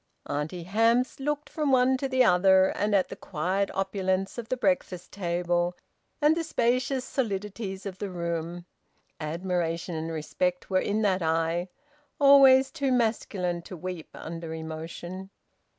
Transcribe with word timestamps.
Auntie 0.25 0.63
Hamps 0.63 1.19
looked 1.19 1.47
from 1.47 1.71
one 1.71 1.95
to 1.97 2.09
the 2.09 2.23
other, 2.23 2.69
and 2.69 2.95
at 2.95 3.09
the 3.09 3.15
quiet 3.15 3.69
opulence 3.75 4.39
of 4.39 4.49
the 4.49 4.57
breakfast 4.57 5.11
table, 5.11 5.77
and 6.19 6.35
the 6.35 6.43
spacious 6.43 7.05
solidities 7.05 7.85
of 7.85 7.99
the 7.99 8.09
room. 8.09 8.65
Admiration 9.19 9.93
and 9.93 10.11
respect 10.11 10.71
were 10.71 10.79
in 10.81 11.03
that 11.03 11.21
eye, 11.21 11.69
always 12.19 12.71
too 12.71 12.91
masculine 12.91 13.61
to 13.61 13.77
weep 13.77 14.09
under 14.15 14.55
emotion. 14.55 15.29